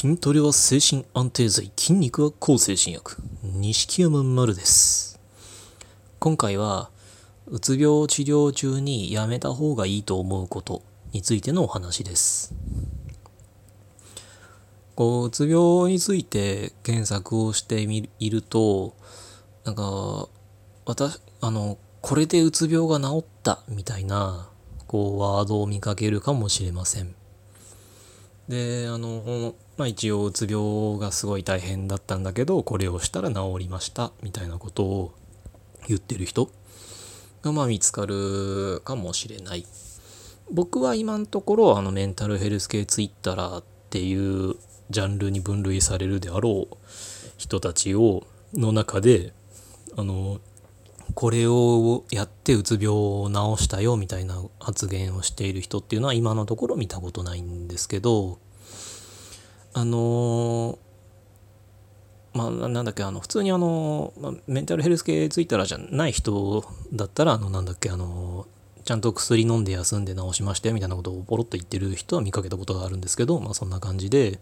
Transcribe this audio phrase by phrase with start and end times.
[0.00, 3.18] 筋トレは精神安定剤、筋肉は抗精神薬。
[3.42, 5.20] 錦山丸です。
[6.18, 6.88] 今回は、
[7.48, 10.82] うつ病治療中にやめた方がいいと思うこと
[11.12, 12.54] についてのお話です。
[14.94, 18.94] こう、うつ病について検索をしてみいると、
[19.66, 20.30] なんか、
[20.86, 24.48] 私、あの、これでうつ病が治ったみたいな、
[24.86, 27.14] こう、ワードを見かけるかもしれません。
[28.50, 35.14] であのまあ一応うつ病がすごい大変だったんだけどこれをしたら治りましたみたいなことを
[35.88, 36.50] 言ってる人
[37.40, 39.64] がまあ見つかるかもしれない。
[40.52, 44.14] 僕は今のところあのメンタルヘルス系ツイッターってい
[44.50, 44.56] う
[44.90, 46.76] ジャンルに分類されるであろう
[47.38, 49.32] 人たちをの中で
[49.96, 50.42] あの
[51.14, 58.38] これをやってうつ病を治したよみたいな発言をしている人っていうのは今のところ見たことないんですけど
[59.72, 60.78] あの
[62.32, 68.46] まあなんだっけあの普通にあの、まあ、メンタルヘルス系ツイッターじゃない人だったらあのなんだっけあの
[68.84, 74.40] ちゃんと薬飲んで休んで治しましたよみたいなことをポロッと言ってる人は見かけたことがあるんですけどまあそんな感じで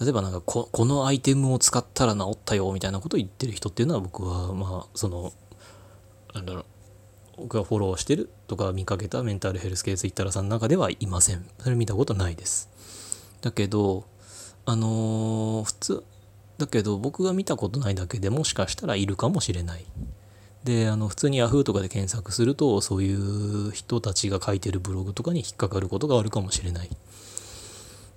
[0.00, 5.32] 例えばなんかここのアイテムを使ったら治ったよみたいなことを言ってる人っていうのは僕はまあその
[6.34, 6.64] なんだろう
[7.36, 11.44] 僕がフォローしてるとか見かけたメンタルヘルス系ツイッターさんの中ではいません。
[11.58, 12.70] それ見たことないです。
[13.40, 14.04] だけど、
[14.66, 16.04] あのー普通、
[16.58, 19.84] だけど僕が見たことないだけでもしかしたらいるかもしれない。
[20.64, 26.90] で、あの、普通に Yahoo とかで検索すると、そういう人たちが書いてるブログとかに引っかかることがあるかもしれない。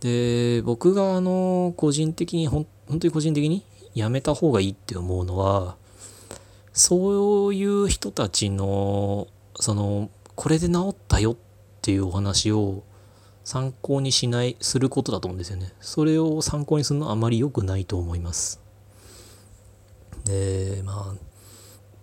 [0.00, 5.76] で、僕があの、個人的に、ほん本当に個人的にやめた方がいいって思うのは、
[6.72, 9.28] そういう人たちの、
[9.60, 11.36] その、これで治ったよっ
[11.82, 12.82] ていうお話を
[13.44, 15.72] 参考にしない、することだと思うんですよね。
[15.80, 18.60] それを参考にするのはあまり良くないと思います。
[20.24, 21.32] で、まあ、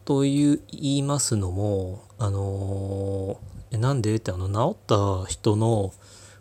[0.06, 3.40] という言いますのも、あの
[3.72, 5.94] えなんでってあの治った人の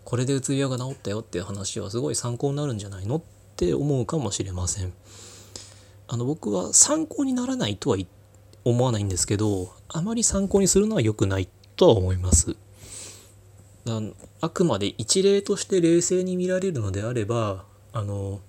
[0.05, 3.23] これでうつ病が治ったよっていう話はすごい参考になるんじゃないのっ
[3.57, 4.93] て思うかもしれません。
[6.09, 7.99] あの僕は参考にならないとは
[8.65, 12.57] 思わないんですけどあまり参考にするのは良くないとは思います。
[13.89, 14.01] あ
[14.41, 18.41] あくまで一例として冷静に見られるのであればあの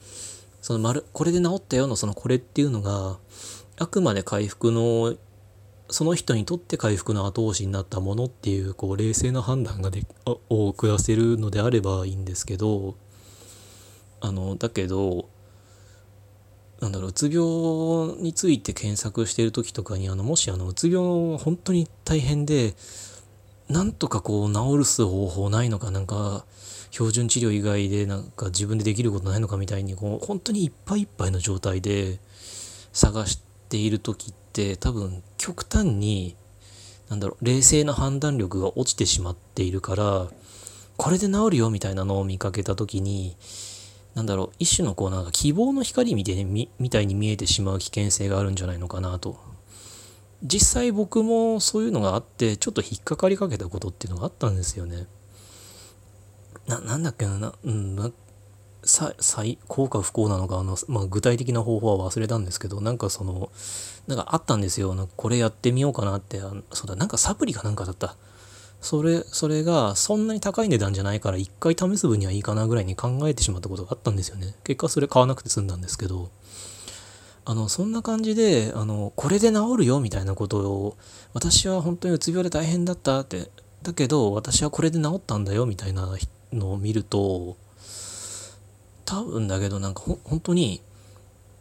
[0.61, 3.17] その丸これで治ったよのそのこれっていうのが
[3.77, 5.15] あくまで回復の
[5.89, 12.95] その人にとって回復の後押しになったものっていうこう冷静な判断がでを下せるのであればいいんですけど
[14.21, 15.29] あのだけど
[16.79, 22.73] なんだろううつ病について検索してる時とかにあのもしあのうつ病本当に大変で
[23.69, 26.43] なんとかこう治す方法ないのかなんか
[26.91, 32.19] 標準治療以外でなんか自分でできることないのかみたいにこう本当にいっぱいいっぱいの状態で
[32.93, 36.35] 探している時って多分極端に
[37.09, 40.27] なんだろう冷静な判断力が落ちてしまっているから
[40.97, 43.35] これで治るよみたいなのを見かけた時に
[44.15, 49.37] なんだろう一種のこうなんか希望の光みたいにみみたいに見えてしまう危険性があるんじゃないのかなと。
[50.43, 55.07] 実際僕もそういうのがあってちょっと引っかかりかけたことっていうのがあったんですよね。
[56.67, 58.11] ななんだっけなな,、うん、な
[58.83, 63.51] さ最幸か不幸なのかあの、まあ、具体的な方法は忘れたんですけどなんかその
[64.07, 64.95] なんかあったんですよ。
[64.95, 68.15] なんかこれやってみようかなってあそうだなんかサプリかなんかだった。
[68.81, 74.55] それそれがそんなに高い値段じゃないから一回試す分にはいいかなぐらいに考えてしまったことがあったんですよね。
[74.63, 76.29] 結果それ買わなくて済んだんですけど。
[77.45, 80.97] あのそんな感じであのこれで治るよみたいなことを
[81.33, 83.49] 私は本当にうつ病で大変だったって
[83.81, 86.09] だけど私はこれで治ったんだよみたいな
[86.53, 87.57] のを見ると
[89.05, 90.81] 多分だけどなんかほ本当に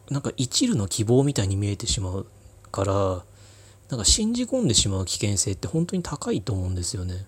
[0.09, 2.27] なんか一縷の希望みたいに見えてしまう
[2.71, 2.93] から
[3.89, 7.25] なんか信じ込んでしまう危険性って本当に高いと思うんですよね。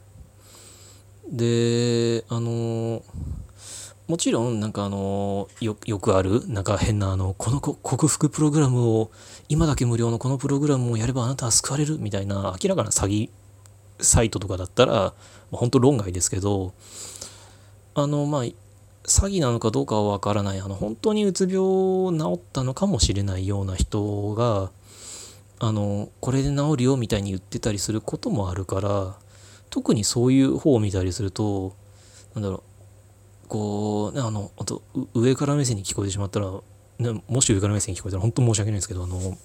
[1.31, 3.03] であの
[4.07, 9.11] もちろんなんかあのよよくあるなんか変なあのこの克服プログラムを
[9.47, 13.29] 今だけ無料のこのプログラムをやればあなたは救われるみたいな明らかな詐欺
[13.99, 15.13] サイトとかだったら、
[15.51, 16.73] 本当論外ですけど
[17.93, 18.55] あのまあ詐
[19.03, 20.59] 欺なのかどうかはわからない。
[20.59, 24.71] あの本当にうつ病を治ったのかもしれないような人が
[25.59, 29.15] あのこれで治るよみたいに言ってたりすることもあるから
[29.69, 31.75] 特にそういう方を見たりすると
[32.33, 32.70] なんだろう
[33.51, 34.81] こうねあのあと
[35.13, 36.49] 上から目線に聞こえてしまったら、
[36.99, 39.37] ね、もし上から目線に聞こえたら本当申し訳ないんですけどあの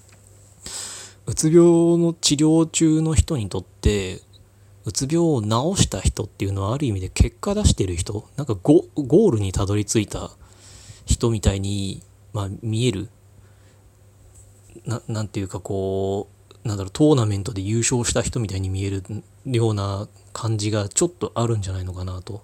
[1.26, 4.20] うつ病の治療中の人にとって
[4.84, 10.30] うつ病を治した人っていうのはある意味で結果出してる人なんかゴールにたどり着いた
[11.04, 12.00] 人みたいに、
[12.32, 13.08] まあ、見える
[14.84, 16.28] ななんていうかこ
[16.64, 19.02] うなんだろうトーナメントで優勝した人みたいに見える
[19.46, 22.42] ような感じがちょっとあるんじゃないのかなと。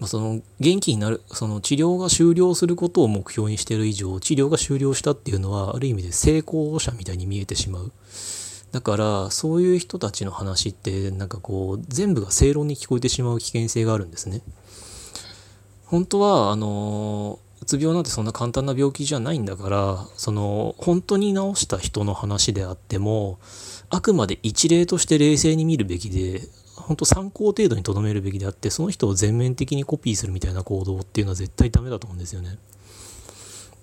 [0.00, 7.92] ま、その元気になるその治療が終了することを目標にしてる以上治療が終了したっていうのはある意味で成功者みたいに見えてしまう。
[8.72, 14.42] だからそういう人たちの話ってなんかこう全部が正論に聞こえてしまう危険性があるんですね。
[15.86, 23.38] 本当はあのうつ病なんてそんな簡単な病気じゃないんだからその本当に治した人の話であっても
[23.90, 26.42] あくまで一例として冷静に見るべきで
[26.86, 32.58] 本当参考程度にとどめるべきであってその人を全面的にコピーするみたいな行動っていうのは絶対ダメだと思うんですよね。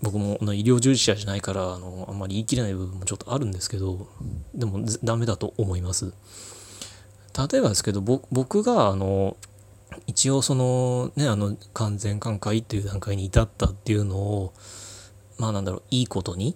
[0.02, 4.08] 僕も医療従事者じゃないからあのあんまり言い切れない部分もちょっとあるんですけど
[4.56, 6.14] でもダメだと思います。
[7.52, 9.38] 例えばですけど僕があの
[10.08, 14.54] 一応そのねあの完全寛解っていう段階に至ったっていうのを
[15.38, 16.56] まあなんだろういいことに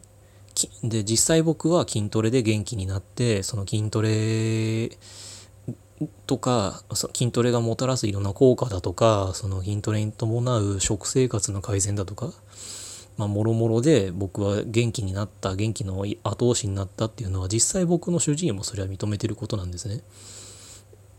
[0.83, 4.89] で実際僕は筋トレで元気になってその筋トレ
[6.27, 6.83] とか
[7.13, 12.33] 筋トレがもたらすいろんな効果だとかその筋トレに伴う食生活の改善だとか
[13.17, 20.01] まもろもろで僕は元気になった元気の後押しになったっていうのは実際僕の主治医もそれは認めてることなんですね。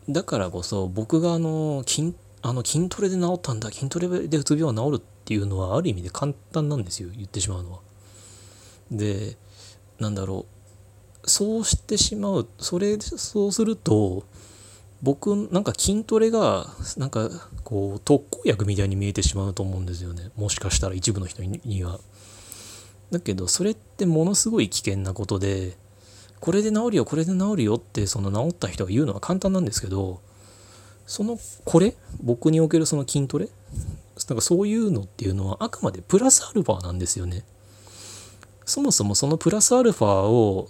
[0.08, 7.78] だからこそ僕があの筋あの筋トレで治ったんだ筋トレでうつ病は治るっていうのはある意味で簡単なんですよ言ってしまうのは。
[8.90, 9.36] で
[9.98, 10.56] なんだろう。
[11.28, 14.24] そうしてしまうそれそうすると
[15.06, 16.66] 僕なんか筋トレが
[16.96, 17.30] なんか
[17.62, 22.00] こう特効薬みたいに見えてしまうと思うんですよねもしかしたら一部の人には。
[23.12, 25.76] だけどそれってものすごい危険なことで
[26.40, 30.20] これで治るよこれで治るよってその治った人が言うのは簡単なんですけど
[31.06, 33.48] そのこれ僕におけるその筋トレ
[34.28, 37.44] なんかそういうのっていうのはあくまでプラスアルファなんですよね。
[38.64, 40.68] そもそもそのプラスアルファを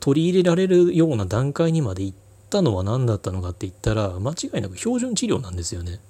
[0.00, 2.16] 取り入れられるような段階にまで行っ
[2.48, 6.00] たのは何だったのかって言ったら間違いなく標準治療なんですよね。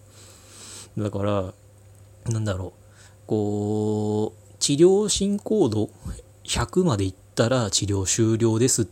[0.96, 1.54] だから
[2.32, 2.84] なんだろう。
[3.26, 5.90] こう治療進行度
[6.44, 8.86] 100までいったら治療終了です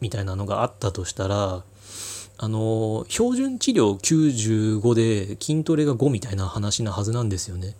[0.00, 1.62] みたいなのがあったとしたら
[2.38, 7.74] あの標準治療95で筋トレが5みたいな話なはずなんですよね。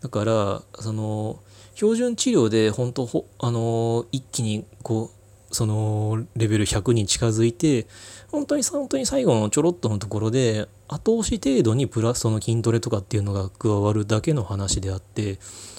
[0.00, 1.40] だからその
[1.74, 5.23] 標準治療で本当あの一気にこう
[5.54, 7.86] そのレベル100に近づいて
[8.30, 15.38] 本当に本当に最後のちょろっとのところで後押し程度にプラスその筋トレとかっていうのが加わるだけの話であって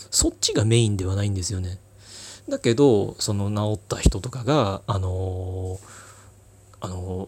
[0.09, 1.79] そっちがメインではないんですよね。
[2.47, 5.79] だけどその治った人とかがあの
[6.79, 7.27] あの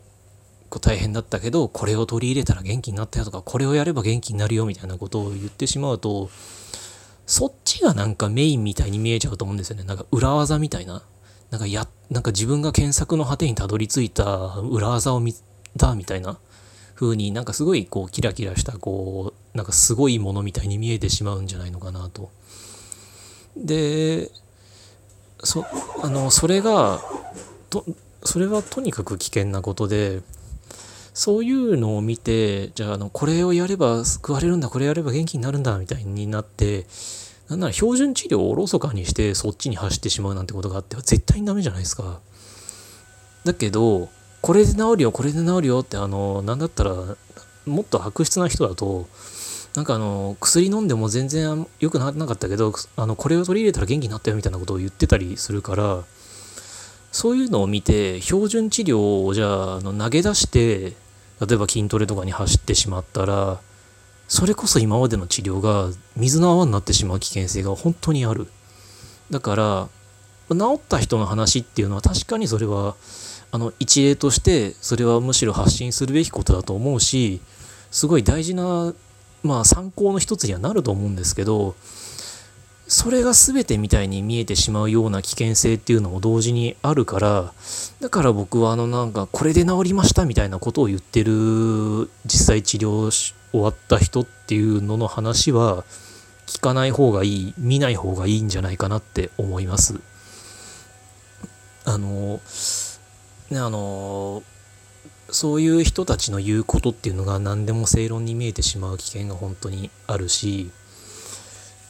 [0.80, 6.30] 大変だったけどこれを取り入れたら元気になったよとかこれをやれば元気になるよみたいなことを言ってしまうと
[7.26, 11.02] そっちがなんかメインみたいに見えちゃうと思うんですよねなんか裏技みたいな
[11.50, 14.26] なんかや、なんか自分が検索の果てにたどり着いた
[14.60, 15.34] 裏技を見
[15.78, 16.38] たみたいな
[16.96, 22.30] 風になんかすごいこうキラキラしたこうなんかすごいものみたいに見えてしまうんじゃないのかなと。
[23.56, 24.30] で
[25.44, 25.66] そ
[26.02, 27.02] あのそれが
[27.70, 27.86] と
[28.24, 30.22] それはとにかく危険なことで
[31.14, 36.86] そういうのを見てじゃああのこれをやれば救われるんだこれやれば元気になるんだみたいになって
[37.50, 42.20] なんなら標準治療をおろそかにしてそっちに走ってしまうなんてことがあっては絶対にダメじゃないですか。
[43.46, 44.10] だけど、
[44.42, 46.94] これで治るよ、これで治るよって、あの、なんだったら、
[47.66, 49.08] もっと悪質な人だと、
[49.76, 56.04] なんかあの、薬飲んでも全然良くならなかったけど、あの、これを取り入れたら元気になったよみたいなことを言ってたりするから、
[57.12, 60.94] そういうのを見て、標準治療をじゃあ、あの投げ出して、
[61.46, 63.60] 例えば筋トレとかに走ってしまったら、
[64.28, 68.48] それこそ今までの治療が水の泡になってしまう危険性が本当にある。
[69.32, 69.90] だから、
[70.50, 72.96] 治った人の話っていうのは確かにそれは、
[73.52, 77.42] あの、一例としてそれはむしろ発信するべきことだと思うし、
[77.92, 78.94] すごい大事な、
[79.44, 81.76] まあ参考の一つにはなると思うんですけど、
[82.98, 87.54] それが全てみたいに見えてしまうような危険性っていうのも同時にあるから
[88.00, 95.86] だから僕はあのなんかこれで治りましたみたいなことを言ってる実際治療終わった人っていうのの話は
[96.48, 100.00] 聞かない方がいい見ない方がいいんじゃないかなって思います。
[101.86, 102.40] あの
[103.52, 104.42] ねあの
[105.30, 110.72] そういう人たちの言うことっていうのが何でも正論に見えてしまう危険が本当にあるし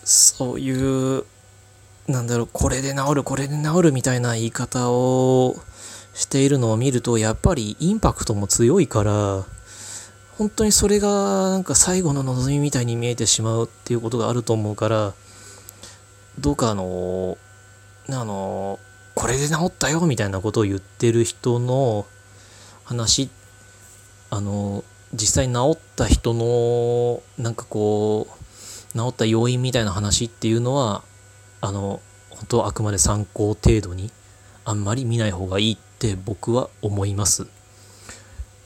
[0.07, 1.25] そういう
[2.07, 5.57] なんだろうこれで治るこれで治るみたいな言い方を
[6.13, 9.45] しているのを見るとやっぱりインパクトも強いから
[10.37, 15.13] 本当にそれがなんか最後の望みみたいに見えてしまうっていうことがあると思うから
[16.39, 17.37] どうかあの
[18.09, 18.79] あの
[19.13, 22.05] これで治ったよみたいなことを言ってる人の
[22.85, 23.29] 話
[24.29, 28.36] あの実際治った人のなんかこう
[28.97, 31.03] 治った要因みたいな話っていうのは
[31.61, 34.11] あの本当あくまで参考程度に
[34.65, 37.47] あんまり見ない方がいいって僕は思います。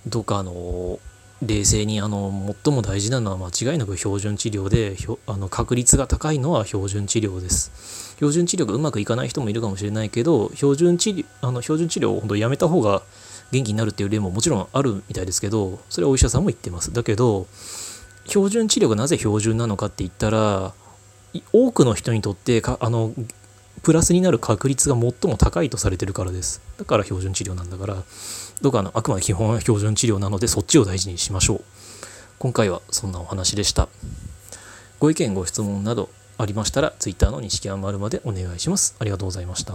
[0.07, 1.00] どうかあの
[1.41, 4.95] 冷静にあの最も大事なのは間違いなく標準治療で
[5.25, 8.15] あの確率が高いのは標準治療です。
[8.15, 13.01] 標準治療がうまくいかない人もいるかもしれないけど標準治療あの標準治療を本当やめた方が
[13.51, 16.93] 元気になるっていう例ももちろんあるみたいですけどそれはお医者さんも言ってます。
[16.93, 17.47] だけど
[18.28, 20.74] 標準治療がなぜ標準なのかって言ったら
[21.54, 23.13] 多くの人にとってかあの
[23.84, 26.62] プラスになる確率が最も高いとされてるからです。
[26.78, 28.04] だから標準治療なんだから
[28.62, 31.63] どうかあのあくまで基本は標準治療なのでそっちを大事にしましょう。
[32.38, 33.88] 今回はそんなお話でした。
[35.00, 38.96] ご意見ご質問などありましたら Twitter の西山丸までお願いします。
[39.00, 39.74] ありがとうございました。